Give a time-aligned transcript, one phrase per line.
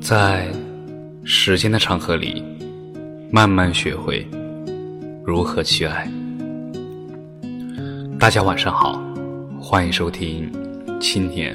[0.00, 0.50] 在
[1.24, 2.42] 时间的长河里，
[3.30, 4.26] 慢慢学会
[5.24, 6.10] 如何去爱。
[8.18, 8.98] 大家晚上好，
[9.60, 10.50] 欢迎收听
[10.98, 11.54] 《青年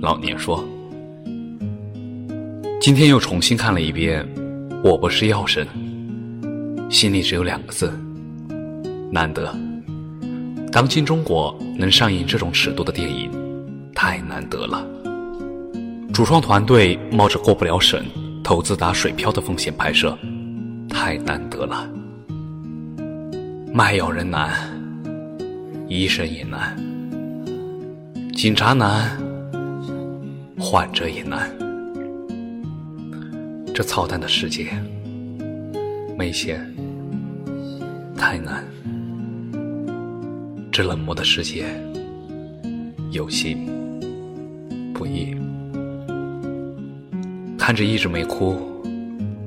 [0.00, 0.58] 老年说》。
[2.80, 4.26] 今天又重新看了一遍
[4.82, 5.64] 《我不是药神》，
[6.92, 7.92] 心里只有两个字：
[9.12, 9.56] 难得。
[10.72, 13.30] 当今中国能上映这种尺度的电影，
[13.94, 14.84] 太难得了。
[16.12, 18.04] 主创团队冒着过不了审、
[18.44, 20.16] 投资打水漂的风险拍摄，
[20.86, 21.88] 太难得了。
[23.72, 24.52] 卖药人难，
[25.88, 26.76] 医生也难，
[28.34, 29.10] 警察难，
[30.58, 31.50] 患者也难。
[33.74, 34.70] 这操蛋的世界，
[36.18, 36.62] 没钱
[38.18, 38.62] 太难。
[40.70, 41.64] 这冷漠的世界，
[43.12, 43.66] 有心
[44.92, 45.34] 不易。
[47.64, 48.56] 看着一直没哭，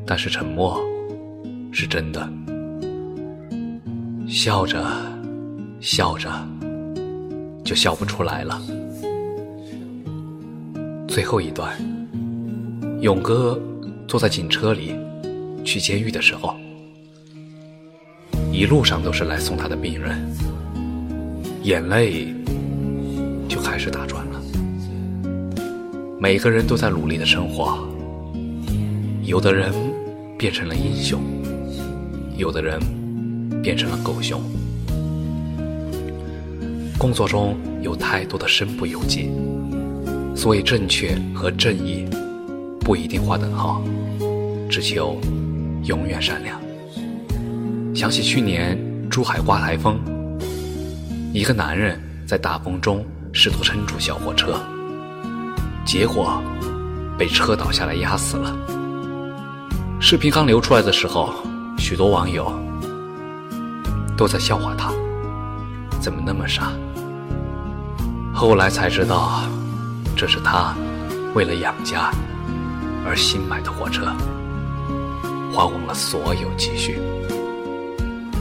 [0.07, 0.81] 但是沉默
[1.69, 2.31] 是真的。
[4.25, 4.81] 笑着，
[5.81, 6.31] 笑着，
[7.65, 8.61] 就笑不出来了。
[11.09, 11.75] 最后一段，
[13.01, 13.61] 勇哥
[14.07, 14.95] 坐在警车里
[15.65, 16.55] 去监狱的时候，
[18.49, 20.25] 一路上都是来送他的病人，
[21.63, 22.33] 眼泪
[23.49, 24.41] 就开始打转了。
[26.17, 27.85] 每个人都在努力的生活。
[29.25, 29.73] 有的人
[30.37, 31.19] 变成了英雄，
[32.37, 32.79] 有的人
[33.63, 34.39] 变成了狗熊。
[36.95, 39.31] 工作中有太多的身不由己，
[40.35, 42.05] 所以正确和正义
[42.81, 43.81] 不一定划等号，
[44.69, 45.19] 只求
[45.85, 46.61] 永远善良。
[47.95, 48.77] 想起去年
[49.09, 49.99] 珠海刮台风，
[51.33, 53.03] 一个男人在大风中
[53.33, 54.59] 试图撑住小货车，
[55.83, 56.39] 结果
[57.17, 58.55] 被车倒下来压死了。
[60.07, 61.33] 视频刚流出来的时候，
[61.79, 62.53] 许多网友
[64.15, 64.93] 都在笑话他，
[65.99, 66.71] 怎么那么傻？
[68.31, 69.41] 后来才知道，
[70.15, 70.75] 这是他
[71.33, 72.11] 为了养家
[73.03, 74.05] 而新买的货车，
[75.51, 77.01] 花光了所有积蓄。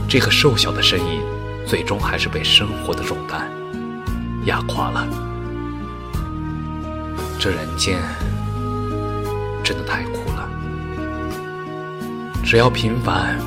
[0.07, 1.19] 这个瘦小的身影，
[1.65, 3.51] 最终还是被生活的重担
[4.45, 5.07] 压垮了。
[7.39, 7.97] 这人间
[9.63, 10.34] 真的太苦了。
[12.45, 13.39] 只要平凡，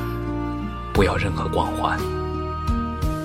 [0.93, 1.97] 不要任何光环。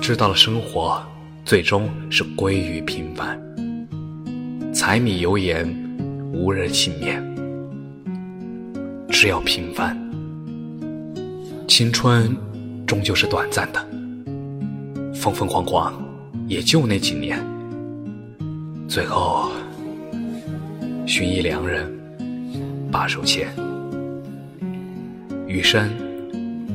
[0.01, 1.05] 知道了，生活
[1.45, 3.37] 最终是归于平凡。
[4.73, 5.67] 柴米油盐，
[6.33, 7.21] 无人幸免。
[9.11, 9.99] 只要平凡，
[11.67, 12.37] 青春
[12.87, 13.85] 终究是短暂的。
[15.13, 15.93] 风风光光，
[16.47, 17.45] 也就那几年。
[18.87, 19.51] 最后，
[21.05, 21.93] 寻一良人，
[22.93, 23.49] 把手牵。
[25.47, 25.91] 余生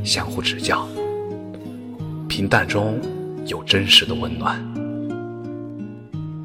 [0.03, 0.88] 相互指教，
[2.28, 3.00] 平淡中
[3.47, 4.63] 有真实的温暖。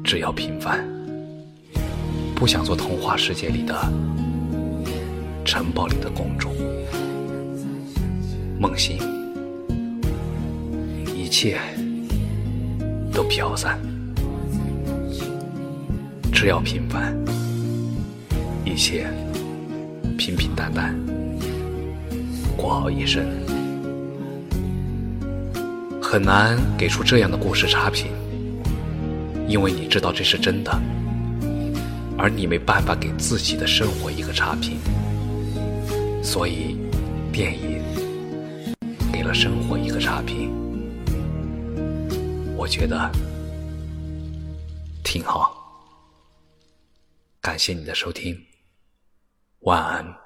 [0.03, 0.83] 只要平凡，
[2.35, 3.75] 不想做童话世界里的
[5.45, 6.49] 城堡里的公主。
[8.59, 8.97] 梦醒，
[11.15, 11.59] 一切
[13.13, 13.79] 都飘散。
[16.33, 17.15] 只要平凡，
[18.65, 19.07] 一切
[20.17, 21.04] 平平淡淡。
[22.65, 23.23] 过好一生，
[26.01, 28.07] 很难给出这样的故事差评，
[29.47, 30.71] 因为你知道这是真的，
[32.17, 34.79] 而你没办法给自己的生活一个差评，
[36.23, 36.75] 所以
[37.31, 37.83] 电影
[39.13, 40.51] 给了生活一个差评，
[42.57, 43.11] 我觉得
[45.03, 45.55] 挺好。
[47.41, 48.35] 感谢你的收听，
[49.59, 50.24] 晚安。